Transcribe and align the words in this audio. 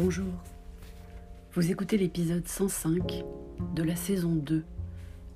Bonjour. 0.00 0.32
Vous 1.54 1.72
écoutez 1.72 1.98
l'épisode 1.98 2.46
105 2.46 3.24
de 3.74 3.82
la 3.82 3.96
saison 3.96 4.32
2 4.32 4.62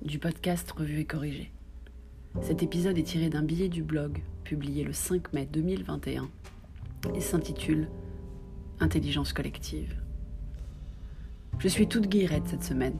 du 0.03 0.19
podcast 0.19 0.71
Revue 0.71 1.01
et 1.01 1.05
Corrigé. 1.05 1.51
Cet 2.41 2.63
épisode 2.63 2.97
est 2.97 3.03
tiré 3.03 3.29
d'un 3.29 3.41
billet 3.41 3.67
du 3.67 3.83
blog 3.83 4.21
publié 4.45 4.85
le 4.85 4.93
5 4.93 5.33
mai 5.33 5.45
2021 5.51 6.29
et 7.13 7.19
s'intitule 7.19 7.89
Intelligence 8.79 9.33
collective. 9.33 9.97
Je 11.59 11.67
suis 11.67 11.89
toute 11.89 12.07
guillerette 12.07 12.47
cette 12.47 12.63
semaine. 12.63 12.95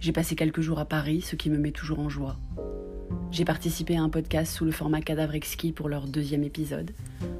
J'ai 0.00 0.12
passé 0.12 0.36
quelques 0.36 0.60
jours 0.60 0.80
à 0.80 0.84
Paris, 0.84 1.22
ce 1.22 1.34
qui 1.34 1.48
me 1.48 1.56
met 1.56 1.72
toujours 1.72 2.00
en 2.00 2.10
joie. 2.10 2.36
J'ai 3.30 3.46
participé 3.46 3.96
à 3.96 4.02
un 4.02 4.10
podcast 4.10 4.54
sous 4.54 4.66
le 4.66 4.72
format 4.72 5.00
Cadavre 5.00 5.34
Exquis 5.34 5.72
pour 5.72 5.88
leur 5.88 6.06
deuxième 6.06 6.44
épisode. 6.44 6.90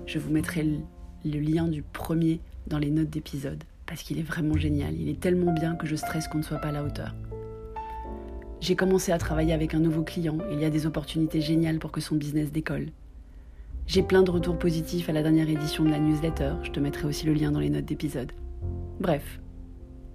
Je 0.06 0.18
vous 0.18 0.30
mettrai 0.30 0.66
le 1.26 1.40
lien 1.40 1.68
du 1.68 1.82
premier 1.82 2.40
dans 2.68 2.78
les 2.78 2.90
notes 2.90 3.10
d'épisode, 3.10 3.64
parce 3.86 4.02
qu'il 4.02 4.18
est 4.18 4.22
vraiment 4.22 4.56
génial. 4.56 4.94
Il 4.94 5.08
est 5.08 5.20
tellement 5.20 5.52
bien 5.52 5.74
que 5.74 5.86
je 5.86 5.96
stresse 5.96 6.28
qu'on 6.28 6.38
ne 6.38 6.42
soit 6.42 6.58
pas 6.58 6.68
à 6.68 6.72
la 6.72 6.84
hauteur. 6.84 7.14
J'ai 8.60 8.76
commencé 8.76 9.12
à 9.12 9.18
travailler 9.18 9.52
avec 9.52 9.74
un 9.74 9.78
nouveau 9.78 10.02
client. 10.02 10.38
Il 10.52 10.60
y 10.60 10.64
a 10.64 10.70
des 10.70 10.86
opportunités 10.86 11.40
géniales 11.40 11.78
pour 11.78 11.92
que 11.92 12.00
son 12.00 12.16
business 12.16 12.52
décolle. 12.52 12.88
J'ai 13.86 14.02
plein 14.02 14.22
de 14.22 14.30
retours 14.30 14.58
positifs 14.58 15.08
à 15.08 15.12
la 15.12 15.22
dernière 15.22 15.48
édition 15.48 15.84
de 15.84 15.90
la 15.90 15.98
newsletter. 15.98 16.54
Je 16.62 16.70
te 16.70 16.80
mettrai 16.80 17.06
aussi 17.06 17.24
le 17.24 17.32
lien 17.32 17.52
dans 17.52 17.60
les 17.60 17.70
notes 17.70 17.86
d'épisode. 17.86 18.32
Bref, 19.00 19.40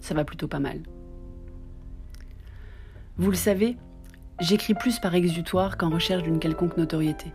ça 0.02 0.14
va 0.14 0.26
plutôt 0.26 0.48
pas 0.48 0.60
mal. 0.60 0.82
Vous 3.18 3.32
le 3.32 3.38
savez, 3.38 3.78
j'écris 4.40 4.74
plus 4.74 5.00
par 5.00 5.16
exutoire 5.16 5.78
qu'en 5.78 5.90
recherche 5.90 6.24
d'une 6.24 6.40
quelconque 6.40 6.78
notoriété. 6.78 7.32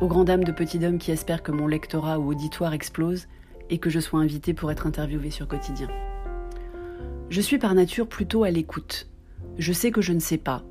Aux 0.00 0.08
grand 0.08 0.24
dames 0.24 0.44
de 0.44 0.52
petits 0.52 0.84
hommes 0.84 0.98
qui 0.98 1.10
espèrent 1.10 1.42
que 1.42 1.52
mon 1.52 1.66
lectorat 1.66 2.18
ou 2.18 2.30
auditoire 2.30 2.72
explose 2.72 3.26
et 3.70 3.78
que 3.78 3.90
je 3.90 4.00
sois 4.00 4.20
invitée 4.20 4.54
pour 4.54 4.70
être 4.70 4.86
interviewée 4.86 5.30
sur 5.30 5.48
Quotidien. 5.48 5.88
Je 7.30 7.40
suis 7.40 7.58
par 7.58 7.74
nature 7.74 8.08
plutôt 8.08 8.44
à 8.44 8.50
l'écoute. 8.50 9.08
Je 9.58 9.72
sais 9.72 9.90
que 9.90 10.00
je 10.00 10.12
ne 10.12 10.20
sais 10.20 10.38
pas, 10.38 10.64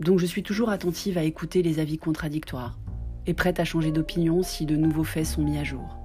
donc 0.00 0.18
je 0.18 0.26
suis 0.26 0.42
toujours 0.42 0.68
attentive 0.68 1.18
à 1.18 1.24
écouter 1.24 1.62
les 1.62 1.78
avis 1.78 1.98
contradictoires 1.98 2.78
et 3.26 3.34
prête 3.34 3.60
à 3.60 3.64
changer 3.64 3.90
d'opinion 3.90 4.42
si 4.42 4.66
de 4.66 4.76
nouveaux 4.76 5.04
faits 5.04 5.26
sont 5.26 5.42
mis 5.42 5.58
à 5.58 5.64
jour. 5.64 5.98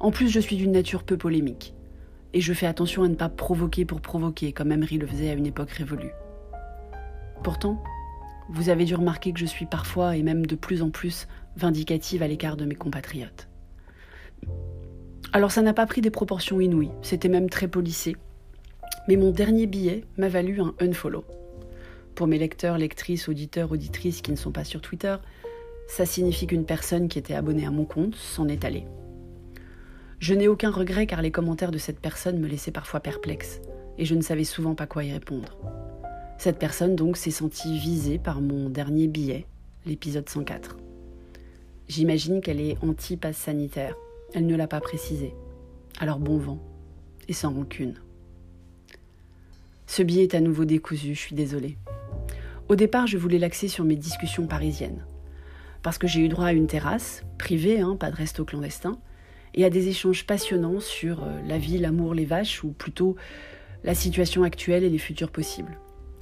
En 0.00 0.10
plus, 0.10 0.28
je 0.28 0.40
suis 0.40 0.56
d'une 0.56 0.72
nature 0.72 1.02
peu 1.02 1.16
polémique, 1.16 1.74
et 2.34 2.40
je 2.40 2.52
fais 2.52 2.66
attention 2.66 3.04
à 3.04 3.08
ne 3.08 3.14
pas 3.14 3.30
provoquer 3.30 3.84
pour 3.84 4.00
provoquer, 4.00 4.52
comme 4.52 4.72
Emery 4.72 4.98
le 4.98 5.06
faisait 5.06 5.30
à 5.30 5.34
une 5.34 5.46
époque 5.46 5.70
révolue. 5.70 6.12
Pourtant, 7.42 7.82
vous 8.50 8.68
avez 8.68 8.84
dû 8.84 8.94
remarquer 8.94 9.32
que 9.32 9.38
je 9.38 9.46
suis 9.46 9.66
parfois, 9.66 10.16
et 10.16 10.22
même 10.22 10.44
de 10.44 10.56
plus 10.56 10.82
en 10.82 10.90
plus, 10.90 11.26
vindicative 11.56 12.22
à 12.22 12.28
l'écart 12.28 12.56
de 12.56 12.66
mes 12.66 12.74
compatriotes. 12.74 13.48
Alors 15.34 15.50
ça 15.50 15.62
n'a 15.62 15.74
pas 15.74 15.86
pris 15.86 16.00
des 16.00 16.12
proportions 16.12 16.60
inouïes, 16.60 16.92
c'était 17.02 17.28
même 17.28 17.50
très 17.50 17.66
policé. 17.66 18.14
Mais 19.08 19.16
mon 19.16 19.32
dernier 19.32 19.66
billet 19.66 20.04
m'a 20.16 20.28
valu 20.28 20.60
un 20.60 20.76
unfollow. 20.80 21.24
Pour 22.14 22.28
mes 22.28 22.38
lecteurs, 22.38 22.78
lectrices, 22.78 23.28
auditeurs, 23.28 23.72
auditrices 23.72 24.22
qui 24.22 24.30
ne 24.30 24.36
sont 24.36 24.52
pas 24.52 24.62
sur 24.62 24.80
Twitter, 24.80 25.16
ça 25.88 26.06
signifie 26.06 26.46
qu'une 26.46 26.64
personne 26.64 27.08
qui 27.08 27.18
était 27.18 27.34
abonnée 27.34 27.66
à 27.66 27.72
mon 27.72 27.84
compte 27.84 28.14
s'en 28.14 28.46
est 28.46 28.64
allée. 28.64 28.84
Je 30.20 30.34
n'ai 30.34 30.46
aucun 30.46 30.70
regret 30.70 31.08
car 31.08 31.20
les 31.20 31.32
commentaires 31.32 31.72
de 31.72 31.78
cette 31.78 31.98
personne 31.98 32.38
me 32.38 32.46
laissaient 32.46 32.70
parfois 32.70 33.00
perplexe 33.00 33.60
et 33.98 34.04
je 34.04 34.14
ne 34.14 34.22
savais 34.22 34.44
souvent 34.44 34.76
pas 34.76 34.86
quoi 34.86 35.02
y 35.02 35.12
répondre. 35.12 35.58
Cette 36.38 36.60
personne 36.60 36.94
donc 36.94 37.16
s'est 37.16 37.32
sentie 37.32 37.76
visée 37.76 38.18
par 38.18 38.40
mon 38.40 38.68
dernier 38.68 39.08
billet, 39.08 39.46
l'épisode 39.84 40.28
104. 40.28 40.76
J'imagine 41.88 42.40
qu'elle 42.40 42.60
est 42.60 42.78
anti-passe 42.84 43.36
sanitaire 43.36 43.96
elle 44.34 44.46
ne 44.46 44.56
l'a 44.56 44.66
pas 44.66 44.80
précisé. 44.80 45.34
Alors 46.00 46.18
bon 46.18 46.36
vent, 46.38 46.58
et 47.28 47.32
sans 47.32 47.52
rancune. 47.52 47.94
Ce 49.86 50.02
billet 50.02 50.24
est 50.24 50.34
à 50.34 50.40
nouveau 50.40 50.64
décousu, 50.64 51.14
je 51.14 51.20
suis 51.20 51.36
désolée. 51.36 51.78
Au 52.68 52.76
départ, 52.76 53.06
je 53.06 53.16
voulais 53.16 53.38
l'axer 53.38 53.68
sur 53.68 53.84
mes 53.84 53.96
discussions 53.96 54.46
parisiennes. 54.46 55.06
Parce 55.82 55.98
que 55.98 56.08
j'ai 56.08 56.20
eu 56.20 56.28
droit 56.28 56.46
à 56.46 56.52
une 56.52 56.66
terrasse, 56.66 57.22
privée, 57.38 57.80
hein, 57.80 57.96
pas 57.96 58.10
de 58.10 58.16
resto 58.16 58.44
clandestin, 58.44 58.98
et 59.54 59.64
à 59.64 59.70
des 59.70 59.88
échanges 59.88 60.26
passionnants 60.26 60.80
sur 60.80 61.22
euh, 61.22 61.40
la 61.46 61.58
vie, 61.58 61.78
l'amour, 61.78 62.14
les 62.14 62.24
vaches, 62.24 62.64
ou 62.64 62.72
plutôt 62.72 63.14
la 63.84 63.94
situation 63.94 64.42
actuelle 64.42 64.82
et 64.82 64.90
les 64.90 64.98
futurs 64.98 65.30
possibles. 65.30 65.78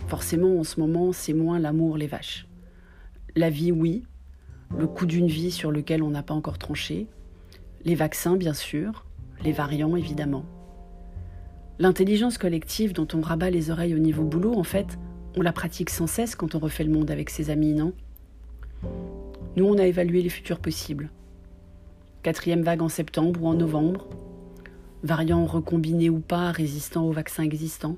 Forcément, 0.09 0.59
en 0.59 0.65
ce 0.65 0.81
moment, 0.81 1.13
c'est 1.13 1.33
moins 1.33 1.59
l'amour, 1.59 1.97
les 1.97 2.09
vaches. 2.09 2.47
La 3.37 3.49
vie, 3.49 3.73
oui. 3.73 4.05
Le 4.77 4.87
coût 4.87 5.07
d'une 5.07 5.29
vie 5.29 5.51
sur 5.51 5.71
lequel 5.71 6.03
on 6.03 6.11
n'a 6.11 6.23
pas 6.23 6.35
encore 6.35 6.59
tranché, 6.59 7.07
les 7.85 7.95
vaccins, 7.95 8.37
bien 8.37 8.55
sûr, 8.55 9.05
les 9.45 9.53
variants, 9.53 9.97
évidemment. 9.97 10.45
L'intelligence 11.79 12.39
collective 12.39 12.93
dont 12.93 13.09
on 13.15 13.21
rabat 13.21 13.51
les 13.51 13.71
oreilles 13.71 13.95
au 13.95 13.99
niveau 13.99 14.23
boulot, 14.23 14.55
en 14.55 14.63
fait, 14.63 14.99
on 15.37 15.43
la 15.43 15.53
pratique 15.53 15.91
sans 15.91 16.07
cesse 16.07 16.35
quand 16.35 16.55
on 16.55 16.59
refait 16.59 16.85
le 16.85 16.93
monde 16.93 17.11
avec 17.11 17.31
ses 17.31 17.51
amis, 17.51 17.73
non? 17.73 17.93
Nous, 19.57 19.65
on 19.65 19.79
a 19.79 19.87
évalué 19.87 20.23
les 20.23 20.29
futurs 20.29 20.61
possibles. 20.61 21.11
Quatrième 22.23 22.63
vague 22.63 22.83
en 22.83 22.89
septembre 22.89 23.43
ou 23.43 23.49
en 23.49 23.55
novembre. 23.55 24.07
Variants 25.03 25.45
recombinés 25.45 26.11
ou 26.11 26.21
pas, 26.21 26.53
résistants 26.53 27.05
aux 27.05 27.13
vaccins 27.13 27.43
existants. 27.43 27.97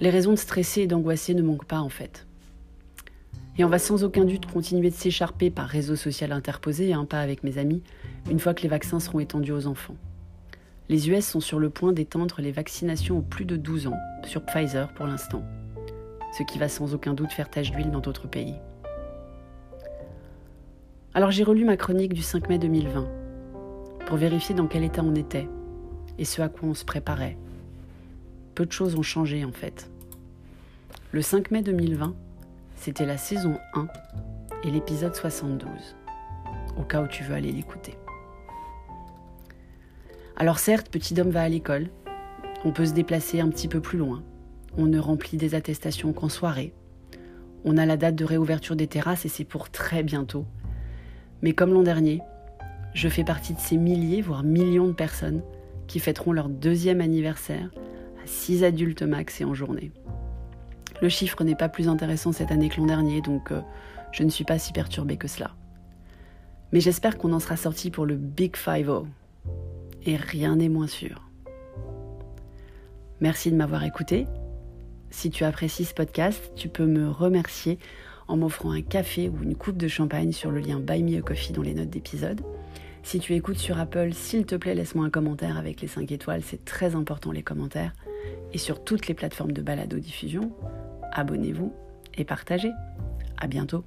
Les 0.00 0.10
raisons 0.10 0.32
de 0.32 0.38
stresser 0.38 0.82
et 0.82 0.86
d'angoisser 0.86 1.34
ne 1.34 1.42
manquent 1.42 1.64
pas, 1.64 1.80
en 1.80 1.88
fait. 1.88 2.26
Et 3.56 3.64
on 3.64 3.68
va 3.68 3.78
sans 3.78 4.02
aucun 4.02 4.24
doute 4.24 4.50
continuer 4.50 4.90
de 4.90 4.94
s'écharper 4.94 5.48
par 5.48 5.68
réseau 5.68 5.94
social 5.94 6.32
interposé, 6.32 6.92
hein, 6.92 7.04
pas 7.04 7.20
avec 7.20 7.44
mes 7.44 7.58
amis, 7.58 7.82
une 8.28 8.40
fois 8.40 8.52
que 8.52 8.62
les 8.62 8.68
vaccins 8.68 8.98
seront 8.98 9.20
étendus 9.20 9.52
aux 9.52 9.66
enfants. 9.68 9.96
Les 10.88 11.08
US 11.08 11.24
sont 11.24 11.40
sur 11.40 11.60
le 11.60 11.70
point 11.70 11.92
d'étendre 11.92 12.40
les 12.40 12.50
vaccinations 12.50 13.18
aux 13.18 13.22
plus 13.22 13.44
de 13.44 13.56
12 13.56 13.86
ans, 13.86 13.98
sur 14.24 14.44
Pfizer 14.44 14.92
pour 14.94 15.06
l'instant, 15.06 15.44
ce 16.36 16.42
qui 16.42 16.58
va 16.58 16.68
sans 16.68 16.94
aucun 16.94 17.14
doute 17.14 17.32
faire 17.32 17.48
tache 17.48 17.70
d'huile 17.70 17.92
dans 17.92 18.00
d'autres 18.00 18.26
pays. 18.26 18.54
Alors 21.14 21.30
j'ai 21.30 21.44
relu 21.44 21.64
ma 21.64 21.76
chronique 21.76 22.12
du 22.12 22.22
5 22.22 22.48
mai 22.48 22.58
2020 22.58 23.08
pour 24.06 24.16
vérifier 24.16 24.54
dans 24.54 24.66
quel 24.66 24.82
état 24.82 25.02
on 25.04 25.14
était 25.14 25.48
et 26.18 26.24
ce 26.24 26.42
à 26.42 26.48
quoi 26.48 26.68
on 26.68 26.74
se 26.74 26.84
préparait. 26.84 27.38
Peu 28.56 28.66
de 28.66 28.72
choses 28.72 28.96
ont 28.96 29.02
changé 29.02 29.44
en 29.44 29.52
fait. 29.52 29.88
Le 31.12 31.22
5 31.22 31.52
mai 31.52 31.62
2020, 31.62 32.14
c'était 32.74 33.06
la 33.06 33.16
saison 33.16 33.58
1 33.74 33.86
et 34.64 34.70
l'épisode 34.70 35.14
72, 35.14 35.68
au 36.78 36.82
cas 36.82 37.02
où 37.02 37.06
tu 37.06 37.22
veux 37.24 37.34
aller 37.34 37.52
l'écouter. 37.52 37.96
Alors 40.36 40.58
certes, 40.58 40.88
petit 40.90 41.18
homme 41.20 41.30
va 41.30 41.42
à 41.42 41.48
l'école, 41.48 41.90
on 42.64 42.72
peut 42.72 42.86
se 42.86 42.92
déplacer 42.92 43.40
un 43.40 43.48
petit 43.48 43.68
peu 43.68 43.80
plus 43.80 43.98
loin, 43.98 44.22
on 44.76 44.86
ne 44.86 44.98
remplit 44.98 45.36
des 45.36 45.54
attestations 45.54 46.12
qu'en 46.12 46.28
soirée, 46.28 46.74
on 47.64 47.78
a 47.78 47.86
la 47.86 47.96
date 47.96 48.14
de 48.14 48.24
réouverture 48.24 48.76
des 48.76 48.86
terrasses 48.86 49.24
et 49.24 49.28
c'est 49.28 49.44
pour 49.44 49.70
très 49.70 50.02
bientôt. 50.02 50.44
Mais 51.42 51.52
comme 51.52 51.72
l'an 51.72 51.82
dernier, 51.82 52.20
je 52.94 53.08
fais 53.08 53.24
partie 53.24 53.54
de 53.54 53.60
ces 53.60 53.76
milliers, 53.76 54.20
voire 54.20 54.42
millions 54.42 54.86
de 54.86 54.92
personnes 54.92 55.42
qui 55.86 55.98
fêteront 55.98 56.32
leur 56.32 56.48
deuxième 56.48 57.00
anniversaire 57.00 57.70
à 58.22 58.26
6 58.26 58.64
adultes 58.64 59.02
max 59.02 59.40
et 59.40 59.44
en 59.44 59.54
journée. 59.54 59.92
Le 61.02 61.08
chiffre 61.08 61.42
n'est 61.44 61.54
pas 61.54 61.68
plus 61.68 61.88
intéressant 61.88 62.32
cette 62.32 62.50
année 62.50 62.68
que 62.68 62.80
l'an 62.80 62.86
dernier, 62.86 63.20
donc 63.20 63.50
euh, 63.52 63.60
je 64.12 64.22
ne 64.22 64.30
suis 64.30 64.44
pas 64.44 64.58
si 64.58 64.72
perturbée 64.72 65.16
que 65.16 65.28
cela. 65.28 65.50
Mais 66.72 66.80
j'espère 66.80 67.18
qu'on 67.18 67.32
en 67.32 67.40
sera 67.40 67.56
sorti 67.56 67.90
pour 67.90 68.06
le 68.06 68.16
Big 68.16 68.56
Five-O, 68.56 69.06
et 70.06 70.16
rien 70.16 70.56
n'est 70.56 70.68
moins 70.68 70.86
sûr. 70.86 71.22
Merci 73.20 73.50
de 73.50 73.56
m'avoir 73.56 73.84
écouté. 73.84 74.26
Si 75.10 75.30
tu 75.30 75.44
apprécies 75.44 75.84
ce 75.84 75.94
podcast, 75.94 76.52
tu 76.56 76.68
peux 76.68 76.86
me 76.86 77.08
remercier 77.08 77.78
en 78.26 78.36
m'offrant 78.36 78.72
un 78.72 78.82
café 78.82 79.28
ou 79.28 79.42
une 79.42 79.54
coupe 79.54 79.76
de 79.76 79.88
champagne 79.88 80.32
sur 80.32 80.50
le 80.50 80.60
lien 80.60 80.80
Buy 80.80 81.02
Me 81.02 81.18
a 81.18 81.22
Coffee 81.22 81.52
dans 81.52 81.62
les 81.62 81.74
notes 81.74 81.90
d'épisode. 81.90 82.40
Si 83.02 83.20
tu 83.20 83.34
écoutes 83.34 83.58
sur 83.58 83.78
Apple, 83.78 84.14
s'il 84.14 84.46
te 84.46 84.54
plaît, 84.54 84.74
laisse-moi 84.74 85.04
un 85.04 85.10
commentaire 85.10 85.58
avec 85.58 85.82
les 85.82 85.88
5 85.88 86.10
étoiles, 86.10 86.42
c'est 86.42 86.64
très 86.64 86.94
important 86.94 87.32
les 87.32 87.42
commentaires. 87.42 87.92
Et 88.52 88.58
sur 88.58 88.84
toutes 88.84 89.06
les 89.08 89.14
plateformes 89.14 89.52
de 89.52 89.62
balado-diffusion, 89.62 90.52
abonnez-vous 91.12 91.72
et 92.16 92.24
partagez. 92.24 92.72
À 93.36 93.46
bientôt. 93.46 93.84